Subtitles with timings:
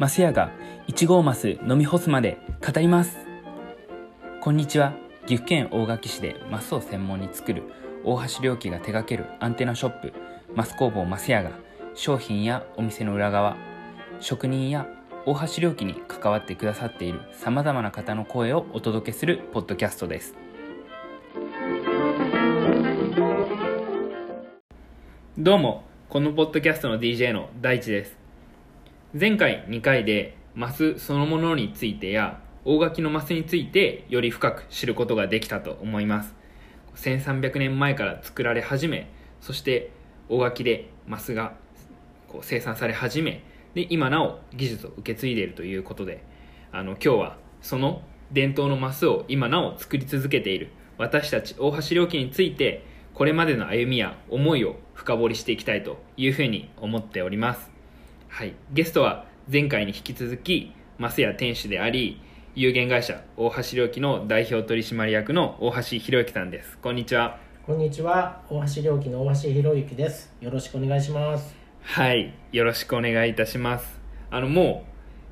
[0.00, 0.50] マスヤが
[0.88, 3.18] 1号マス飲み干すまで語ります。
[4.40, 4.94] こんにちは。
[5.26, 7.64] 岐阜県大垣市でマスを専門に作る
[8.02, 10.14] 大橋良樹が手掛けるアンテナショップ
[10.54, 11.50] マス工房マスヤが
[11.94, 13.58] 商品やお店の裏側
[14.20, 14.86] 職人や
[15.26, 20.34] 大橋良樹に関わってくださっているさまざまな方の声をお届けするポッドキャストです。
[25.36, 28.19] どうもこのポッドキャストの DJ の大地です。
[29.12, 36.32] 前回2回でマスそのものについてや大垣のマスについてより深く知ることができたと思います。
[36.94, 39.10] 1300年前から作られ始め
[39.40, 39.90] そして
[40.28, 41.54] 大垣でマスが
[42.40, 43.42] 生産され始め
[43.74, 46.22] で今なお技術を受け継いでいるということで
[46.70, 57.79] あの今日はその伝統のマスを今なお作り続けている私たち大橋良樹についてこれまでの歩みや思いを深掘りしていきたいというふうに思っております。
[58.32, 58.54] はい。
[58.72, 62.22] ゲストは前回に引き続きマスや店主であり
[62.54, 66.78] 有限会社大橋良樹の代表取締役の大橋博之さんです。
[66.78, 67.38] こんにちは。
[67.66, 68.40] こんにちは。
[68.48, 70.32] 大橋良樹の大橋博之です。
[70.40, 71.54] よろしくお願いします。
[71.82, 72.32] はい。
[72.52, 74.00] よろしくお願いいたします。
[74.30, 74.84] あのも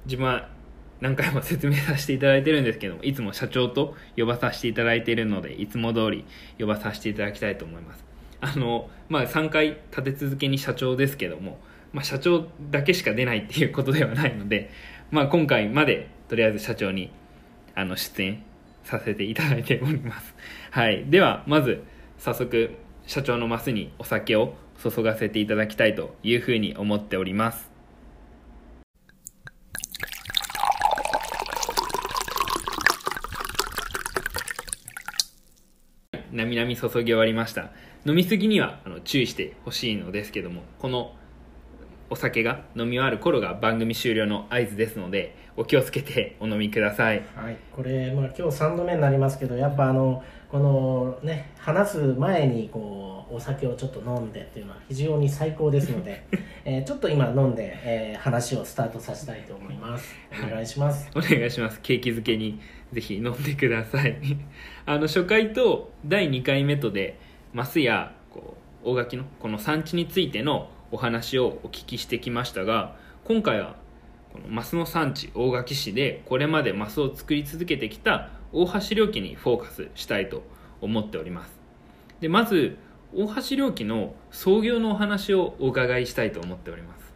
[0.04, 0.48] う自分は
[1.00, 6.24] 何回も説明させていただいてるんですけどもいつも社長と呼ばさせていただいているのでいつも通り
[6.58, 8.04] 呼ばさせていただきたいと思います。
[8.40, 11.58] あのまあ3回立て続けに社長ですけども、
[11.92, 14.70] まあ、社長だけしか出ないっていうことではないので、
[15.10, 17.10] まあ、今回までとりあえず社長に
[17.74, 18.42] あの出演
[18.84, 20.34] させていただいております。
[20.70, 21.06] はい。
[21.08, 21.82] ではまず
[22.18, 22.74] 早速
[23.06, 27.70] 社長のマスにお酒を注がせていただきたいというふうに思っております。
[36.32, 37.70] なみなみ注ぎ終わりました。
[38.06, 41.14] 飲みすぎにはあの注意してほしいのですけどもこの
[42.10, 47.22] お酒が飲み終わる頃が番組終了の合図ですのでお気をつけてお飲みください。
[47.34, 47.56] はい。
[47.72, 56.24] これ、まあ、今日3度目になりますけどやっぱあのこのね話す前にこうお酒をちょっと飲んでっていうのは非常に最高ですので、
[56.64, 60.14] えー、ちょっと今飲んで、えー、話をスタートさせたいと思います。
[60.46, 61.10] お願いします。
[61.14, 61.80] お願いします。
[61.82, 62.60] 景気づけに
[62.92, 64.16] ぜひ飲んでください。
[64.86, 67.18] あの初回と第2回目とで
[67.52, 73.76] マスやこう大垣のこの産地についてのお話をお聞きしてきましたが今回は
[74.32, 80.42] このマスの産地大垣市でこれまでマスを作り続けてきた大橋良樹にフォーカスしたいと
[80.80, 81.52] 思っております。
[82.20, 82.78] でまず
[83.14, 87.14] 大橋良樹の創業のお話をお伺いしたいと思っております。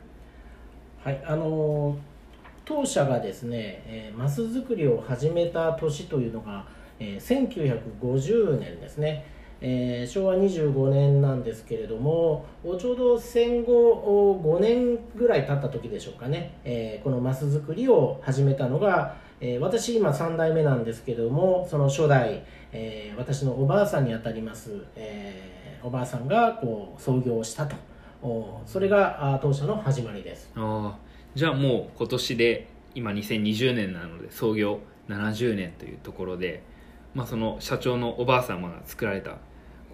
[1.04, 1.98] はいあの
[2.64, 6.64] 当社がですね、えー、マス作りを始めた年というのが、
[7.00, 9.24] えー、1950年ですね。
[9.64, 27.76] えー、昭和25年なんですけれどもちょうど戦後5年ぐらい経った時でしょうかね、えー、このマス作りを始めたのが、えー、私今3代目なんですけれどもその初代、え私のおばあさんにあたります、えおばあさんがこう創業したと。
[28.66, 30.50] それが当社の始まりです。
[30.54, 30.96] あ
[31.34, 36.62] じゃあもう今年で今2020年なので創業70年というところで、
[37.14, 39.38] まあ、その社長のおばあ様が作られた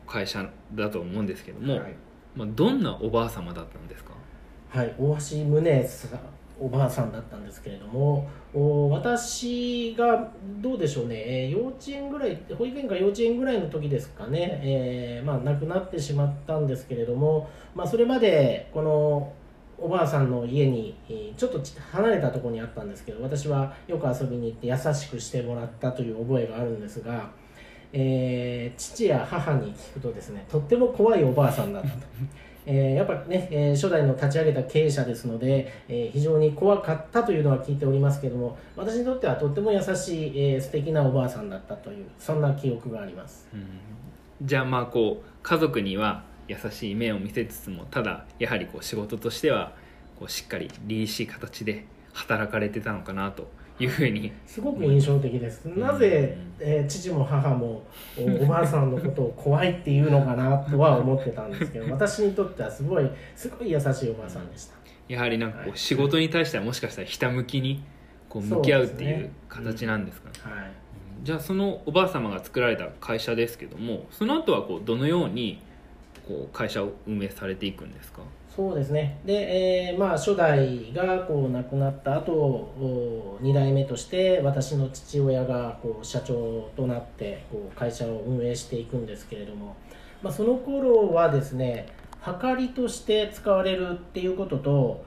[0.09, 1.95] 会社だと思うんですけども、はい、
[2.35, 4.13] まあ、どんなおばあ様だったんですか？
[4.71, 6.21] はい大橋宗さん
[6.61, 11.15] おばあさんだったんですけれどもお私がどうでしょうね、
[11.45, 19.33] えー、幼稚園ぐらい保育園か幼稚園ぐらいの時ですかね、えー、まあ、亡くなってしまったんですけれども、まあ、それまでこの
[19.79, 20.97] おばあさんの家に
[21.37, 21.61] ちょっと
[21.93, 27.31] 離れたところにあったんですけど私はよく遊びに行って優しくしてもらったという覚えがあるんですが
[27.93, 31.95] えー、父や母に聞くとですねとっても怖いおばあさんだったと。
[32.71, 49.73] えー、やっぱね、えー、初代の立ち上げた経営者ですので、えー、非常に怖かったというのは聞いておりますけども私にとってはとっても優しい、えー、素敵なおばあさんだったというそんな記憶があります、うん、じゃあまあこう家族には優しい目を見せつつもただやはりこう仕事としては
[50.19, 54.33] こうしっかり凛々しい形で働かれてたのかなというふうに。
[54.47, 57.83] すごく印象的です、なぜ、えー、父も母も
[58.41, 64.75] おばあさんのことを怖いっていうのかなとは思ってたんですけど 私にとってはすごいすごい優しいおばあさんでした。
[65.09, 67.83] やはりなんかこう仕事に対してはもしかしたらひたむきに
[68.29, 70.71] こう向き合うっていう形なんですかね、ねうん、はい、
[71.23, 75.63] じゃあそのおばあ様が作られた会社ですけどもその後はこうどのように
[76.27, 78.21] こう会社を運営されていくんですか？
[78.59, 79.21] そうですね。
[79.25, 89.77] で、えーまあ、初代がこう亡くなった後2代目として私の父親がこう社長となってこう会社を運営していくんですけれども、
[90.25, 91.87] まあ、その頃はですね
[92.21, 95.05] はかりとして使われるっていうことと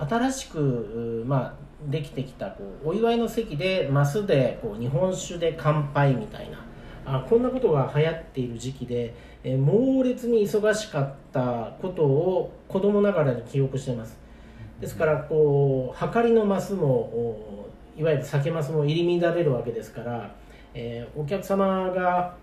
[0.00, 6.64] 新しく、まあ、できてきたこうお祝いの席でマスでこう日本酒で乾杯みたいな
[7.06, 9.14] あこんなことが流行っている時期で、
[9.44, 14.16] えー猛烈に忙しかったことを子供ながらに記憶しています。
[14.80, 20.34] ですからこう量りのマスもいわゆる酒マスも入り乱れるわけですから、
[20.74, 22.34] えーお客様が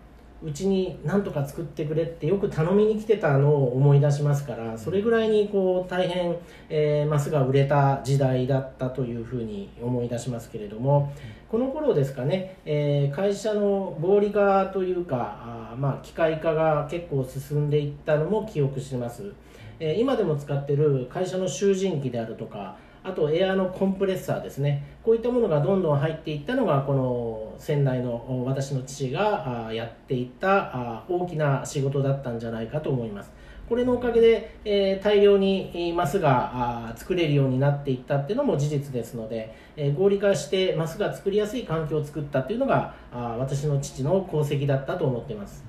[0.44, 6.36] うちに何とか作ってくれってよく頼みに来てたのを思い出しますからそれぐらいにこう大変、
[6.70, 11.14] えーマスが売れた時代だったというふうに思い出しますけれども
[11.50, 19.34] この頃ですかね、えー会社の合理化というかあーまあ機械化が結構進んでいったのも記憶してます、
[19.80, 24.84] えー今でも使ってる会社の集塵機であるとかあとエアのコンプレッサーですね。
[25.04, 33.32] こういったものがどんどん入っていったのがこの先代の私の父がやっていった大きな仕事だったんじゃないかと思います。
[33.68, 45.64] これのおかげで、えー大量にマスが作れるようになっていったっていうのも事実ですので、えー合理化してマスが作りやすい環境を作ったっていうのがあ私の父の功績だったと思っています。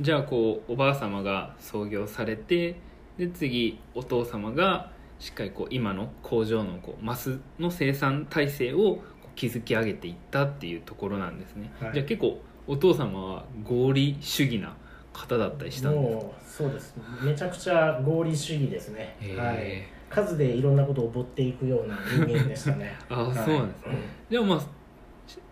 [0.00, 2.76] じゃあこうおばあ様が創業されて
[3.16, 8.98] で次お父様がしっかりこう今の工場のこうマスの生産体制を
[9.36, 11.92] 築き上げていったっていうところなんですね、はい。
[11.92, 14.74] じゃあ結構お父様は合理主義な
[15.12, 16.24] 方だったりしたんですか？
[16.24, 22.96] もうそうですめちゃくちゃ合理主義ですね、はい、数でいろんなことをぼっていくような人間でしたね。
[23.08, 23.34] ああ、はい。
[23.36, 23.98] そうなんですね。
[24.30, 24.60] じゃあまあ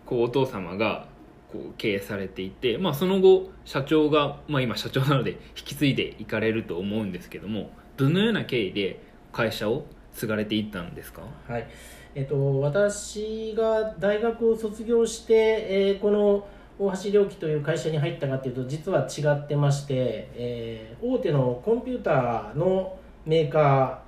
[0.07, 1.07] こうお父様が
[1.53, 9.01] こう経営されていて、まあ、その後社長が、まあ、今社長なので引き継いでいかれると思うんですけどもどのような経緯で
[9.33, 9.85] 会社を
[10.15, 11.23] 継がれていったんですか？
[11.47, 11.67] はい。
[12.15, 16.49] えっと、私が大学を卒業して、えーこの
[16.81, 24.03] 大橋良樹という会社に入ったかというと実は違ってまして、えー大手のコンピューターのメーカ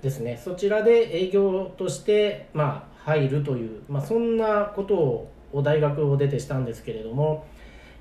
[0.00, 0.40] ーですね。
[0.42, 7.46] そちらで営業として、まあ、入るという、まあ、そんなことを大学を出てしたんですけれども、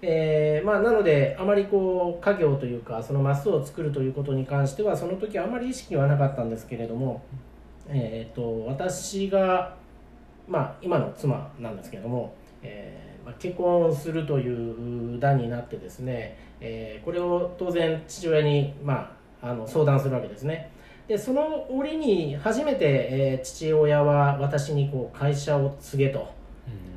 [0.05, 7.23] えーまあ、なのであまりこう家業というかそのマスを作るということに関してはその時はあまり意識はなかったんですけれども、
[7.87, 9.77] えー、と私が、
[10.45, 20.69] まあ、今の妻なんですけれども、えーまあ、結婚するという段になってですね、えーこれを当然父親に、まあ、あの相談するわけですね。
[21.07, 26.33] でその折に初めて、え父親は私にこう会社を継げと、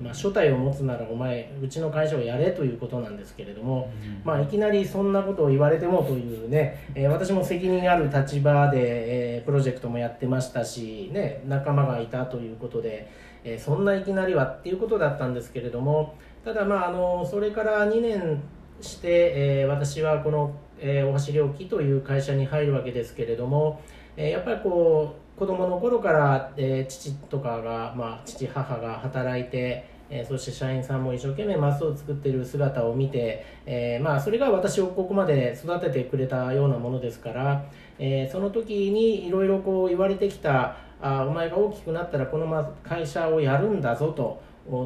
[0.02, 3.90] まあ、初代を持つならお前うちの会社をやれということなんですけれども、
[4.24, 13.10] まあ、いきなりそんなことを言われてもというね、えー私も責任ある立場で、えープロジェクトもやってましたし、ね、仲間がいたということで、
[13.42, 16.14] えーそんないきなりはっていうことだったんですけれども
[16.44, 18.42] ただ、まあ、あのそれから2年
[18.80, 23.80] して、えー私はこの、えー大橋良樹という会社に入るわけですけれども、
[24.16, 37.64] えーやっぱりこう子供の頃から、えー父とかが、まあ、父母が働いて、えーそして社員さんも一生懸命マスを作っている姿を見て、えーまあ、それが私をここまで育ててくれたようなものですから、
[37.98, 44.40] えーその時にいろいろこう言われてきたあお前が大きくなったらこの会社をやるんだぞと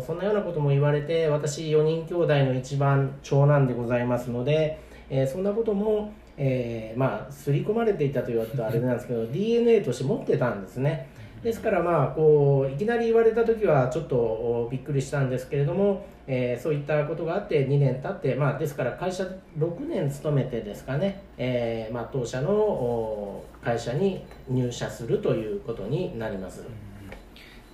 [0.04, 4.78] そんなようなことも言われて私4人兄弟の一番長男でございますので、
[5.10, 11.08] えーそんなことも、えーまあ刷り込まれていたと言われるとあれなんですけど DNA として持ってたんですね。
[11.42, 19.24] ですからまあこういきなり言われた時はちょっとおびっくりしたんですけれども、えーそういったことがあって2年経って、まあ、ですから会社
[19.58, 26.62] 6年勤めてですかね、えーまあ、当社のお会社に入社するということになります。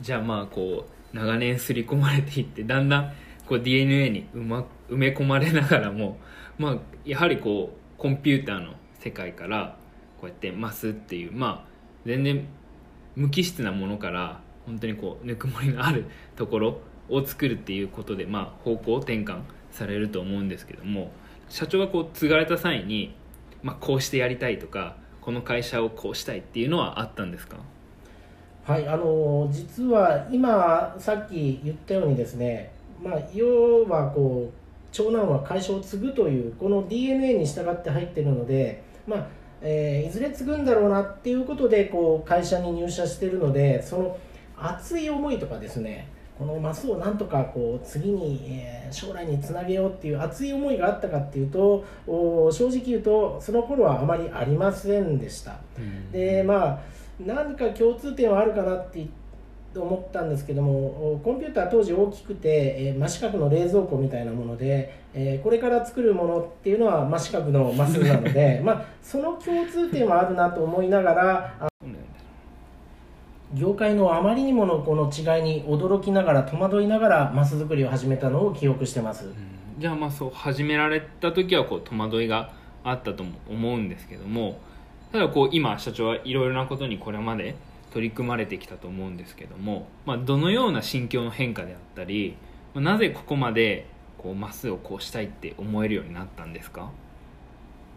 [0.00, 3.12] じゃあまあこう長年刷り込まれていってだんだん
[3.48, 6.18] こう DNA にうま埋め込まれながらも、
[6.58, 9.76] まあ、やはりこうコンピューターの世界から
[10.20, 11.68] こうやってマスっていうまあ
[12.04, 12.46] 全然
[13.14, 21.10] 無機質なものから本当にこうぬくもりのあるところを作るっていうことで、まあ、方向転換されると思うんですけども
[21.48, 23.14] 社長がこう継がれた際に、
[23.62, 27.58] まあ、こうしてやりたいとかこの会社をこうしたいっていうのはあったんですか？
[28.64, 32.72] はい、あの実は今さっき言ったようにですね、
[33.02, 39.26] まあ、要はこう長男は会社を継ぐというこの DNA に従って入ってるので、まあ
[39.62, 44.18] えーいずれ継ぐんだろうなっていうことでこう会社に入社してるのでその
[44.56, 55.58] 熱い思いとかですねこのマスをなんとかこう次に、えー将来につなげようっていう熱い思いがあったかっていうとお正直言うとその頃はあまりありませんでした。
[56.12, 56.78] でまあ
[57.18, 59.04] 何か共通点はあるかなって
[59.78, 71.68] 思ったんですけどもコンピューター当時大きくて、えー真四角の冷蔵庫みたいなもので、えーこれから作るものっていうのは真四角のマスなので まあその共通点はあるなと思いながらあ
[73.54, 79.30] 業界のあまりにものこの違いに驚きながら戸惑いながらマス作りを始めたのを記憶してます、
[79.78, 82.50] じゃあまあそう始められた時はこう戸惑いが
[82.82, 84.58] あったとも思うんですけども
[85.12, 87.54] ただこう今社長はいろいろなことにこれまで
[87.96, 92.36] 取り組まれてきたと思うんですけども、まあ、どのような心境の変化であったり
[92.74, 93.86] なぜここまで
[94.18, 96.90] こうマスをこうしたいって思えるようになったんですか？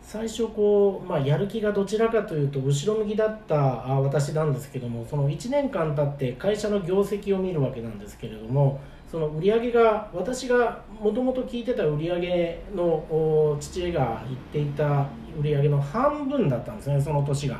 [0.01, 8.79] 最初こう、まあ、やる気がどちらかというと後ろ向きだった私なんですけどもその1年間経って会社の業績を見るわけなんですけれども
[9.11, 17.59] その売り上げが私がもともと聞いてた売り上げの父が言っていた売り上げの半分だったんですねその年が。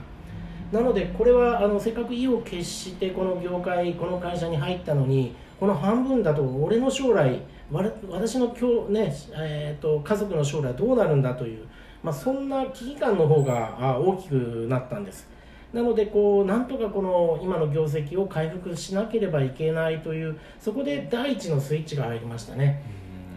[0.72, 11.66] なのでこれはあのせっかく意を決してこの業界この会社に入ったのにこの半分だと俺の将来私の今日ね、えー、と家族の将来どうなるんだという、
[12.04, 15.28] まあ、そんな危機感の方があ大きくなったんです。
[15.74, 22.82] なのでこうなんとかこの今の業績を回復しなければいけないというそこで第一のスイッチが入りましたね、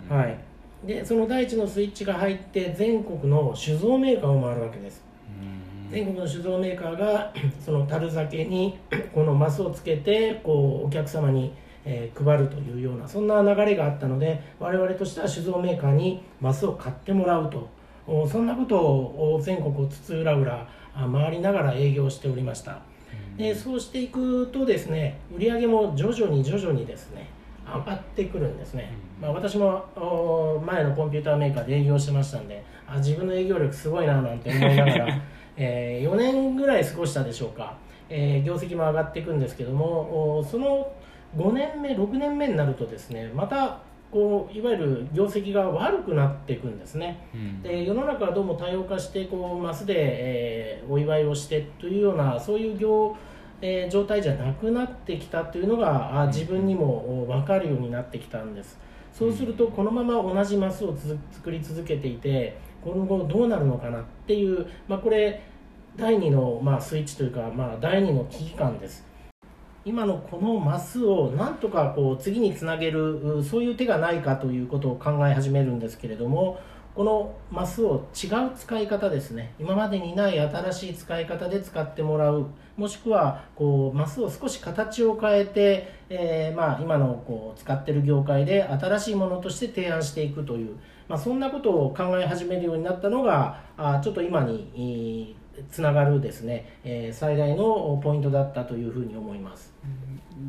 [0.09, 0.39] はい、
[0.87, 5.05] でその第一のスイッチが入って全国の酒造メーカーを回るわけです
[5.93, 7.33] 全国の酒造メーカーが
[7.65, 8.79] その樽酒に
[9.15, 17.69] このマスをつけてこうお客様に、えー配るというようなそんな流れがあったので我々としては酒造メーカーにマスを買ってもらうと。
[18.07, 22.81] おそんなことをお全国を津々浦々あ回りながら営業しておりました。
[23.37, 27.29] でそうしていくとですね売り上げも徐々に徐々にですね
[27.65, 35.23] 上がってくるんですね、まあ、私もお前のコンピューターメーカーで営業してましたんであ自分の営業力すごいななんて思いながら、
[35.57, 37.77] え4年ぐらい過ごしたでしょうか、
[38.09, 40.93] えー業績も上がっていくんですけどもおその
[41.37, 43.81] 5年目6年目になるとですねまた
[44.11, 47.27] こういわゆる業績が悪くなっていくんですね。
[47.35, 47.63] うん。
[47.63, 53.17] で世の中はどうも多様化してこうマスで、えーお祝いをしてというようなそういう業、
[53.63, 58.79] えー状態じゃなくなってきたというのがあ自分にもお分かるようになってきたんです
[59.13, 60.97] そうするとこのまま同じマスを
[61.31, 65.43] 作り続けていて今後どうなるのかなっていう、まあ、これ
[65.97, 69.05] 第2の、まあ、スイッチというか、まあ、第2の危機感です。
[69.85, 76.61] 今のこのマスをなんとかこう次につなげるそういう手がないかということを考え始めるんですけれども
[76.95, 79.55] このマスを違う使い方ですね。
[79.59, 82.47] 今までにない新しい使い方で使ってもらう。
[82.77, 90.77] もしくはこうマスを少し形を変えて、えーまあ、今のこう使ってる業界で新しいものとして提案していくという、
[91.09, 95.37] まあ、そんなことを考え始めるようになったのがあちょっと今に
[95.71, 99.73] つながるですね、えー最大のポイントだったというふうに思います。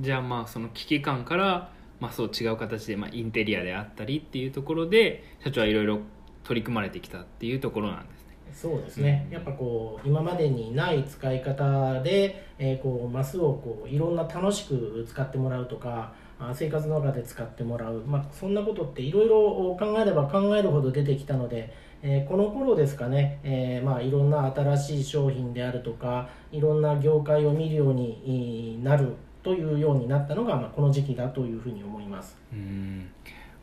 [0.02, 6.00] じゃあまあその危機感から、まあ、そう違う形で、まあ、インテリアであったりっていうところで社長はいろいろ
[6.44, 8.34] 取り組まれてきたっていうところなんですね。
[8.54, 21.74] そうですね、やっぱこう今までにない使い方で、えーこうマスをこういろんな楽しく使ってもらうとかあ生活の中で使ってもらう、まあ、そんなことっていろいろ考えれば考えるほど出てきたので、
[22.04, 32.38] えーこの頃ですかね、えーまあ、いろんな新しい商品であるとかいろんな業界を見るようになるというようになったのが、まあ、この時期だというふうに思います。
[32.52, 33.10] うん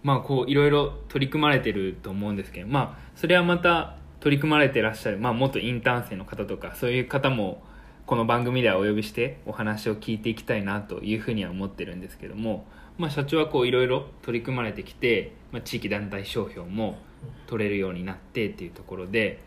[0.02, 7.62] まあこういろいろ取り組まれてると思うんですけどまあそれはまた取り組まれてらっしゃる、まあ、元インターン生の方とかそういう方も
[8.06, 12.66] この番組ではお呼びしてお話を聞いていきたいなというふうには思ってるんですけども、
[12.98, 16.98] まあ、社長はこういろいろ取り組まれてきて、まあ、地域団体商標も
[17.46, 19.40] 取れるようになってっていうところで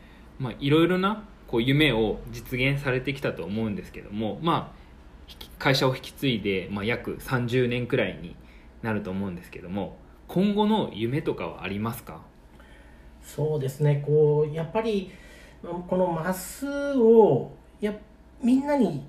[0.60, 4.84] いろいろなこう夢を実現されてきたと思うんですけどもまあ
[5.60, 8.36] 会社を引き継いで、まあ、約30年くらいに
[8.82, 12.22] なると思うんですけども今後の夢とかはありますか？
[13.22, 14.04] そうですね。
[14.06, 15.12] こうやっぱり
[15.88, 17.94] このマスをや
[18.42, 19.06] みんなに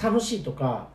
[0.00, 0.88] 楽しいとか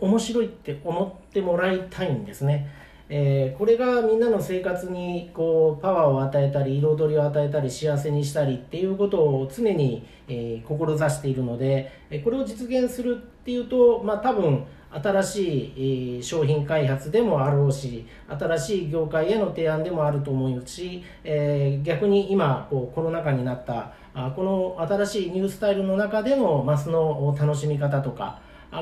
[0.00, 2.68] 面白いって思ってもらいたいんですね、
[3.08, 11.92] えーこれがみんなの生活にこうパワーを与えたり彩りを与えたり幸せにしたりっていうことを常に、えー志しているので
[12.24, 23.92] これを実現するっていうと、まあ、多分新しい、商品開発でもあろうし新しい業界への提案でもあると思うし、えー逆に今こうコロナ禍になった
[24.34, 28.40] この新しいニュースタイルの中でのマスの楽しみ方とか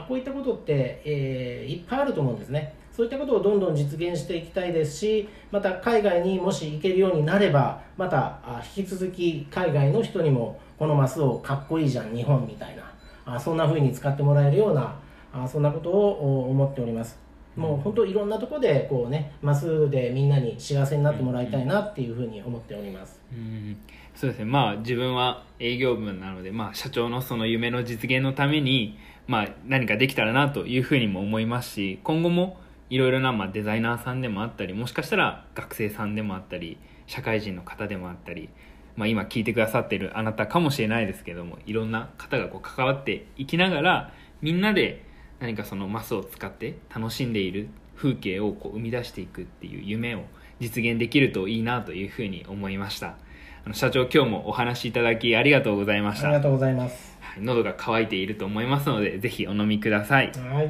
[0.08, 2.74] こういったことって、えーいっぱいあると思うんですね。
[2.96, 8.38] そういったことをどんどん実現していきたいですしまた海外にもし行けるようになればまた
[8.74, 14.96] 引き続き海外の人にもこのマスをかっこいいじゃん日本みたいなあそんな風に使ってもらえるような
[15.44, 17.18] あそんなことを思っております。
[17.56, 23.20] もう本当いろんなところでこうねマスでみんなに幸せになってもらいたいなっていうふうに思っております。
[23.32, 23.76] うん。
[24.14, 24.44] そうですね。
[24.44, 32.58] まあ自分は営業部なので、まあ、社長のその夢の実現のために、まあ、何かできたらなというふうにも思いますし今後も
[32.90, 38.48] いろいろな、まあ、デザイナーさんでもあったりもしかしたら学生さんでもあったり社会人の方でもあったり、
[38.96, 44.12] まあ、今聞いてくださってるあなたかもしれないですけどもいろんな方がこう関わっていきながら
[44.42, 45.05] みんなで
[45.40, 50.22] 何かそのマスを使って楽しんでいる風景をこう生み出していくっていう夢を
[50.60, 53.16] 実現できるといいなというふうに思いました。
[53.64, 56.28] あの社長今日もお話しいただきありがとうございました。
[56.28, 57.42] ありがとうございますはい。
[57.42, 60.32] 喉が渇いていると思いますのでぜひお飲みください。
[60.32, 60.68] はい。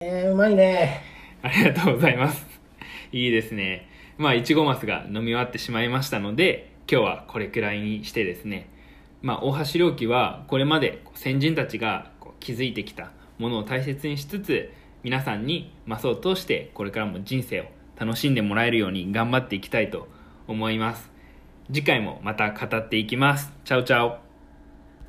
[0.00, 1.02] えー、うまいね。
[1.42, 2.46] ありがとうございます。
[3.12, 3.88] いいですね。
[4.18, 8.68] まあいちごマスが飲み終わってしまいましたので今日はこれくらいにしてですね
[9.22, 12.10] まあ大橋良樹はこれまで先人たちが
[12.40, 14.72] 築いてきたものを大切にしつつ
[15.02, 17.64] 皆さんにマスを通してこれからも人生を
[17.98, 20.08] 楽しんでもらえるように頑張っていきたいと
[20.46, 21.10] 思います。
[21.72, 23.52] 次回もまた語っていきます。
[23.64, 24.29] チャウチャウ